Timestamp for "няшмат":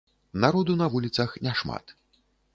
1.49-1.97